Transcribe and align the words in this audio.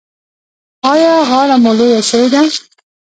ایا 0.91 1.13
غاړه 1.29 1.55
مو 1.63 1.71
لویه 1.79 2.01
شوې 2.09 2.27
ده؟ 2.33 2.41